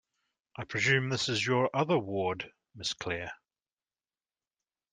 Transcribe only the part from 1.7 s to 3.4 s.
other ward, Miss Clare?